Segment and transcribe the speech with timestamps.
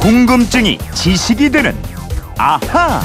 [0.00, 1.76] 궁금증이 지식이 되는
[2.38, 3.02] 아하.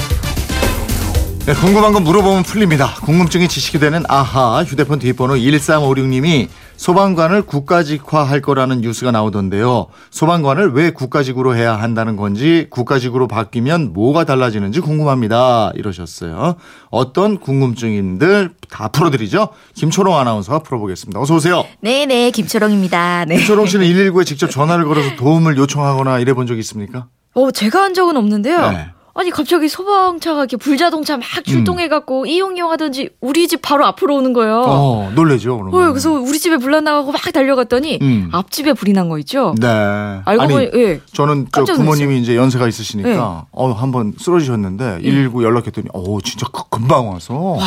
[1.46, 2.92] 네, 궁금한 건 물어보면 풀립니다.
[3.04, 9.86] 궁금증이 지식이 되는 아하 휴대폰 뒷번호 1356님이 소방관을 국가직화할 거라는 뉴스가 나오던데요.
[10.10, 15.70] 소방관을 왜 국가직으로 해야 한다는 건지 국가직으로 바뀌면 뭐가 달라지는지 궁금합니다.
[15.76, 16.56] 이러셨어요.
[16.90, 19.50] 어떤 궁금증인들 다 풀어드리죠.
[19.74, 21.20] 김초롱 아나운서가 풀어보겠습니다.
[21.20, 21.64] 어서 오세요.
[21.80, 23.26] 네네 김초롱입니다.
[23.26, 23.36] 네.
[23.36, 27.06] 김초롱 씨는 119에 직접 전화를 걸어서 도움을 요청하거나 이래 본적 있습니까?
[27.34, 28.70] 어 제가 한 적은 없는데요.
[28.72, 28.88] 네.
[29.18, 34.32] 아니 갑자기 소방차가 이렇게 불자동차 막 출동해갖고 이용 이용 하던지 우리 집 바로 앞으로 오는
[34.32, 34.62] 거예요.
[34.66, 35.56] 어, 놀래죠.
[35.58, 35.74] 그러면.
[35.74, 38.28] 어, 그래서 우리 집에 불 났나고 막 달려갔더니 음.
[38.32, 39.54] 앞집에 불이 난 거 있죠.
[39.60, 39.66] 네.
[40.24, 41.00] 알고 아니, 보니 예.
[41.12, 43.18] 저는 저 깜짝 부모님이 이제 연세가 있으시니까 네.
[43.52, 47.64] 어 한번 쓰러지셨는데 119 연락했더니 어 진짜 그- 금방 와서 와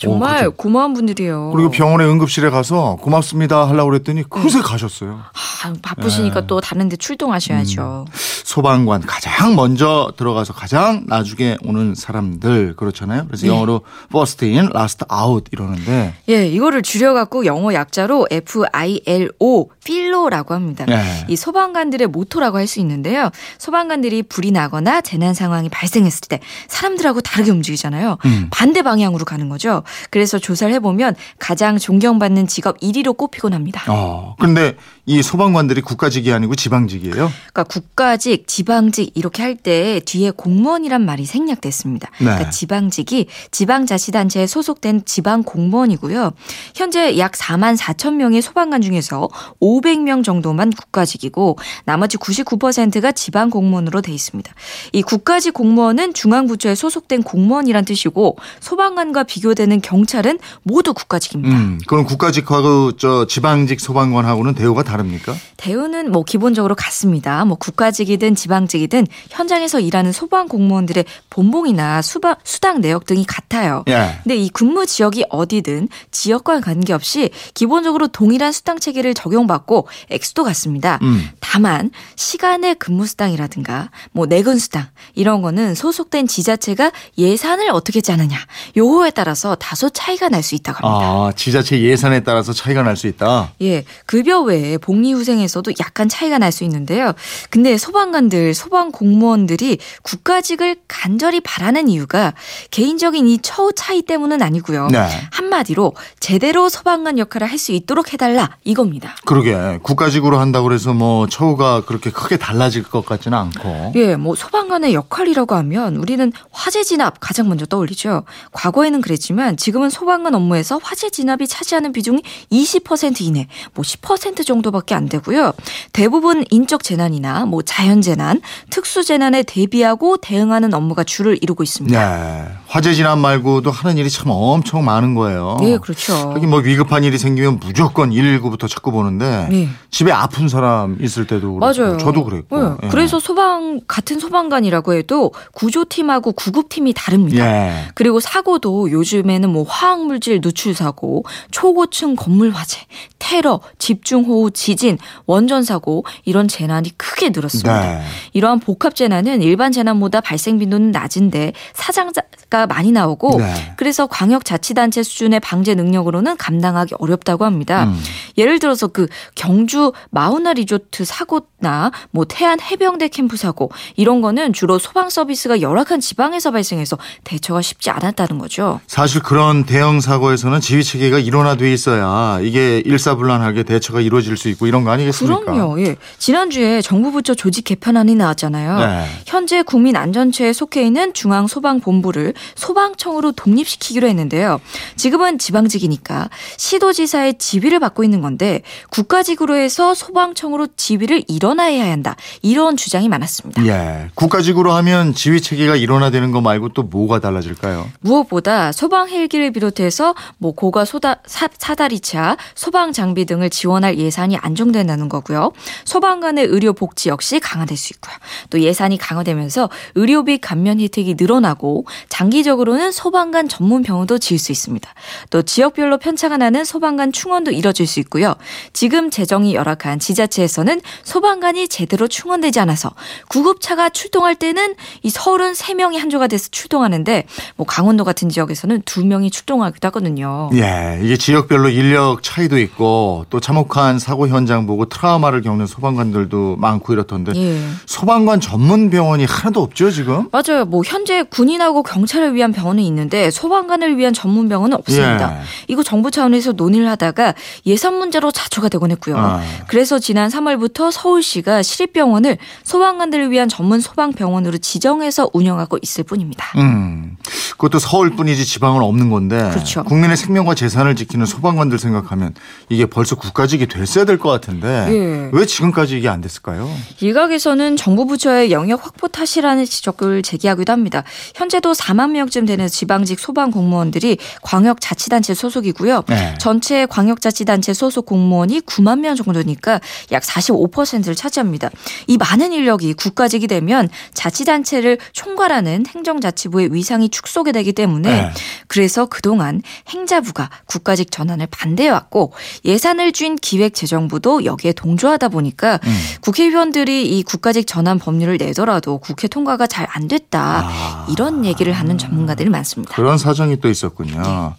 [0.00, 0.50] 정말 그죠.
[0.52, 1.52] 고마운 분들이에요.
[1.54, 5.20] 그리고 병원에 응급실에 가서 고맙습니다 하려고 그랬더니 금세 가셨어요.
[5.32, 6.46] 아, 바쁘시니까 네.
[6.46, 8.06] 또 다른 데 출동하셔야죠.
[8.50, 13.26] 소방관 가장 먼저 들어가서 가장 나중에 오는 사람들 그렇잖아요.
[13.28, 13.52] 그래서 네.
[13.52, 20.84] 영어로 first in, last out 이러는데 예, 이거를 줄여 갖고 영어 약자로 FILO, 필로라고 합니다.
[20.84, 21.26] 네.
[21.28, 23.30] 이 소방관들의 모토라고 할 수 있는데요.
[23.58, 28.18] 소방관들이 불이 나거나 재난 상황이 발생했을 때 사람들하고 다르게 움직이잖아요.
[28.24, 28.46] 음.
[28.50, 29.82] 반대 방향으로 가는 거죠.
[30.10, 33.82] 그래서 조사를 해 보면 가장 존경받는 직업 1위로 꼽히곤 합니다.
[33.88, 34.76] 어 근데
[35.10, 37.14] 이 소방관들이 국가직이 아니고 지방직이에요.
[37.14, 42.08] 그러니까 국가직, 지방직 이렇게 할 때 뒤에 공무원이란 말이 생략됐습니다.
[42.18, 42.24] 네.
[42.24, 46.30] 그러니까 지방직이 지방자치단체에 소속된 지방 공무원이고요.
[46.76, 49.28] 현재 약 4만 4천 명의 소방관 중에서
[49.60, 54.54] 500명 정도만 국가직이고 나머지 99%가 지방 공무원으로 돼 있습니다.
[54.92, 61.56] 이 국가직 공무원은 중앙부처에 소속된 공무원이란 뜻이고 소방관과 비교되는 경찰은 모두 국가직입니다.
[61.56, 65.34] 음 그럼 국가직하고 저 지방직 소방관하고는 대우가 다 릅니까?
[65.56, 67.44] 대우는 뭐 기본적으로 같습니다.
[67.44, 73.84] 뭐 국가직이든 지방직이든 현장에서 일하는 소방 공무원들의 본봉이나 수방, 수당 내역 등이 같아요.
[73.88, 74.18] 예.
[74.22, 80.98] 근데 이 근무 지역이 어디든 지역과 관계없이 기본적으로 동일한 수당 체계를 적용받고 액수도 같습니다.
[81.02, 81.28] 음.
[81.40, 88.36] 다만 시간의 근무 수당이라든가 뭐 내근 수당 이런 거는 소속된 지자체가 예산을 어떻게 짜느냐
[88.76, 91.06] 요거에 따라서 다소 차이가 날 수 있다고 합니다.
[91.10, 93.52] 아, 지자체 예산에 따라서 차이가 날 수 있다.
[93.60, 97.12] 예, 급여 외에 복리후생에서도 약간 차이가 날 수 있는데요.
[97.48, 102.34] 근데 소방관들, 소방 공무원들이 국가직을 간절히 바라는 이유가
[102.72, 104.88] 개인적인 이 처우 차이 때문은 아니고요.
[104.88, 105.06] 네.
[105.30, 109.14] 한마디로 제대로 소방관 역할을 할 수 있도록 해달라 이겁니다.
[109.26, 113.92] 그러게 국가직으로 한다고 그래서 뭐 처우가 그렇게 크게 달라질 것 같지는 않고.
[113.96, 118.24] 예, 뭐 소방관의 역할이라고 하면 우리는 화재 진압 가장 먼저 떠올리죠.
[118.52, 124.94] 과거에는 그랬지만 지금은 소방관 업무에서 화재 진압이 차지하는 비중이 20% 이내, 뭐 10% 정도 밖에
[124.94, 125.52] 안 되고요.
[125.92, 131.98] 대부분 인적 재난이나 뭐 자연 재난, 특수 재난에 대비하고 대응하는 업무가 주를 이루고 있습니다.
[131.98, 132.48] 네.
[132.66, 135.58] 화재 진압 말고도 하는 일이 참 엄청 많은 거예요.
[135.62, 136.14] 예, 그렇죠.
[136.34, 139.68] 하긴 뭐 위급한 일이 생기면 무조건 119부터 찾고 보는데 예.
[139.90, 141.98] 집에 아픈 사람 있을 때도 그렇고 맞아요.
[141.98, 142.58] 저도 그랬고.
[142.58, 142.88] 예, 예.
[142.88, 147.44] 그래서 소방 같은 소방관이라고 해도 구조팀하고 구급팀이 다릅니다.
[147.44, 147.88] 예.
[147.94, 152.80] 그리고 사고도 요즘에는 뭐 화학물질 누출 사고, 초고층 건물 화재,
[153.18, 157.80] 테러, 집중호우, 지진, 원전 사고 이런 재난이 크게 늘었습니다.
[157.80, 158.02] 네.
[158.34, 163.72] 이러한 복합 재난은 일반 재난보다 발생 빈도는 낮은데 사상자가 많이 나오고 네.
[163.78, 167.84] 그래서 광역 자치단체 수준의 방제 능력으로는 감당하기 어렵다고 합니다.
[167.84, 167.98] 음.
[168.36, 174.78] 예를 들어서 그 경주 마우나 리조트 사고나 뭐 태안 해병대 캠프 사고 이런 거는 주로
[174.78, 178.80] 소방 서비스가 열악한 지방에서 발생해서 대처가 쉽지 않았다는 거죠.
[178.86, 184.84] 사실 그런 대형 사고에서는 지휘 체계가 일원화돼 있어야 이게 일사불란하게 대처가 이루어질 수 있고 이런
[184.84, 185.40] 거 아니겠습니까?
[185.40, 185.80] 그럼요.
[185.82, 185.96] 예.
[186.18, 188.78] 지난주에 정부 부처 조직 개편안이 나왔잖아요.
[188.78, 189.04] 네.
[189.26, 194.60] 현재 국민안전처에 속해 있는 중앙소방본부를 소방청으로 독립시키기로 했는데요.
[194.96, 202.16] 지금은 지방직이니까 시도지사의 지휘를 받고 있는 건데 국가직으로 해서 소방청으로 지휘를 일원화해야 한다.
[202.42, 203.64] 이런 주장이 많았습니다.
[203.66, 204.08] 예.
[204.14, 207.88] 국가직으로 하면 지휘 체계가 일원화되는 거 말고 또 뭐가 달라질까요?
[208.00, 215.08] 무엇보다 소방 헬기를 비롯해서 뭐 고가 소다, 사, 사다리차, 소방 장비 등을 지원할 예산이 안정된다는
[215.08, 215.52] 거고요.
[215.84, 218.14] 소방관의 의료 복지 역시 강화될 수 있고요.
[218.50, 224.88] 또 예산이 강화되면서 의료비 감면 혜택이 늘어나고 장기적으로는 소방관 전문 병원도 지을 수 있습니다.
[225.30, 228.34] 또 지역별로 편차가 나는 소방관 충원도 이뤄질 수 있고요.
[228.72, 232.90] 지금 재정이 열악한 지자체에서는 소방관이 제대로 충원되지 않아서
[233.28, 237.24] 구급차가 출동할 때는 이 서울은 3명이 한 조가 돼서 출동하는데
[237.56, 240.50] 뭐 강원도 같은 지역에서는 2명이 출동하기도 하거든요.
[240.54, 246.92] 예, 이게 지역별로 인력 차이도 있고 또 참혹한 사고 현장 보고 트라우마를 겪는 소방관들도 많고
[246.92, 247.60] 이렇던데 예.
[247.86, 250.28] 소방관 전문 병원이 하나도 없죠 지금?
[250.32, 250.64] 맞아요.
[250.64, 255.36] 뭐 현재 군인하고 경찰을 위한 병원은 있는데 소방관을 위한 전문 병원은 없습니다.
[255.36, 255.42] 예.
[255.68, 257.34] 이거 정부 차원에서 논의를 하다가
[257.66, 259.16] 예산 문제로 자초가 되곤 했고요.
[259.18, 259.42] 아.
[259.66, 266.46] 그래서 지난 3월부터 서울시가 시립병원을 소방관들을 위한 전문 소방병원으로 지정해서 운영하고 있을 뿐입니다.
[266.56, 267.16] 음,
[267.52, 269.84] 그것도 서울뿐이지 지방은 없는 건데 그렇죠.
[269.84, 272.34] 국민의 생명과 재산을 지키는 소방관들 생각하면
[272.68, 275.30] 이게 벌써 국가직이 됐어야 될것 같은데 예.
[275.32, 276.70] 왜 지금까지 이게 안 됐을까요?
[277.00, 281.02] 일각에서는 정부 부처의 영역 확보 탓이라는 지적을 제기하기도 합니다.
[281.34, 286.04] 현재도 4만 명쯤 되는 지방직 소방 공무원들이 광역자치단체 소속이고요.
[286.08, 286.34] 네.
[286.38, 289.80] 전체 광역자치단체 소속 공무원이 9만 명 정도니까
[290.12, 291.70] 약 45%를 차지합니다.
[292.06, 298.30] 이 많은 인력이 국가직이 되면 자치단체를 총괄하는 행정자치부의 위상이 축소게 되기 때문에 네.
[298.66, 302.32] 그래서 그동안 행자부가 국가직 전환을 반대해왔고
[302.64, 305.98] 예산을 준 기획재정부 도 여기에 동조하다 보니까 음.
[306.20, 311.06] 국회의원들이 이 국가직 전환 법률을 내더라도 국회 통과가 잘 안 됐다 아.
[311.10, 312.94] 이런 얘기를 하는 전문가들이 많습니다.
[312.94, 314.22] 그런 사정이 또 있었군요.
[314.22, 314.50] 네.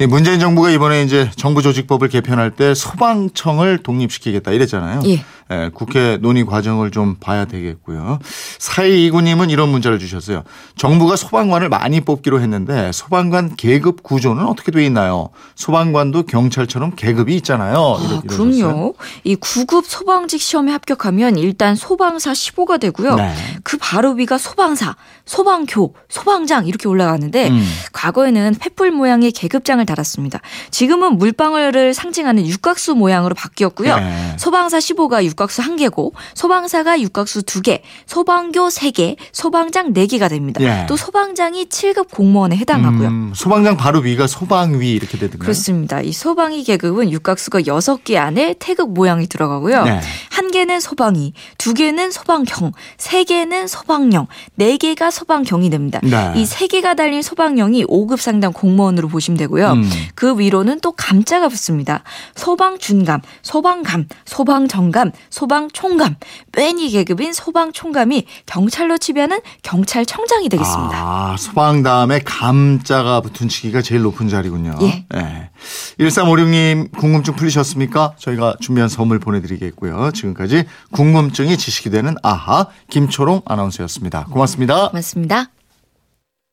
[0.00, 5.02] 이 문재인 정부가 이번에 이제 정부 조직법을 개편할 때 소방청을 독립시키겠다 이랬잖아요.
[5.06, 5.24] 예.
[5.50, 8.18] 예, 국회 논의 과정을 좀 봐야 되겠고요.
[8.58, 10.44] 사이이구님은 이런 문자를 주셨어요.
[10.76, 15.30] 정부가 소방관을 많이 뽑기로 했는데 소방관 계급 구조는 어떻게 돼 있나요?
[15.54, 17.96] 소방관도 경찰처럼 계급이 있잖아요.
[17.98, 18.20] 아.
[18.28, 18.94] 그럼요.
[19.24, 23.14] 이 9급 소방직 시험에 합격하면 일단 소방사 15가 되고요.
[23.16, 23.34] 네.
[23.64, 27.66] 그 바로 위가 소방사, 소방교, 소방장 이렇게 올라가는데 음.
[27.94, 30.40] 과거에는 횃불 모양의 계급장을 달았습니다.
[30.70, 33.96] 지금은 물방울을 상징하는 육각수 모양으로 바뀌었고요.
[33.96, 34.34] 네.
[34.38, 40.62] 소방사 15가 육각수 1개고 소방사가 육각수 2개, 소방교 3개, 소방장 4개가 됩니다.
[40.62, 40.86] 예.
[40.86, 43.08] 또 소방장이 7급 공무원에 해당하고요.
[43.08, 45.38] 음, 소방장 바로 위가 소방위 이렇게 되던가요?
[45.40, 46.00] 그렇습니다.
[46.00, 49.84] 이 소방이 계급은 육각수가 6개 안에 태극 모양이 들어가고요.
[49.84, 50.00] 네.
[50.30, 56.00] 한 개는 소방이, 두 개는 소방경, 세 개는 소방령, 네 개가 소방경이 됩니다.
[56.02, 56.32] 네.
[56.36, 59.74] 이세 개가 달린 소방령이 5급 상당 공무원으로 보시면 되고요.
[59.82, 59.90] 음.
[60.14, 62.02] 그 위로는 또 감자가 붙습니다.
[62.34, 66.16] 소방준감, 소방감, 소방정감, 소방총감,
[66.56, 70.92] 맨위 계급인 소방총감이 경찰로 치면은 경찰청장이 되겠습니다.
[70.94, 74.76] 아, 소방 다음에 감자가 붙은 시기가 제일 높은 자리군요.
[74.82, 75.50] 예.
[75.98, 78.14] 1356님 궁금증 풀리셨습니까?
[78.18, 80.12] 저희가 준비한 선물 보내드리겠고요.
[80.12, 84.26] 지금까지 궁금증이 지식이 되는 아하 김초롱 아나운서였습니다.
[84.30, 84.88] 고맙습니다.
[84.88, 85.57] 고맙습니다.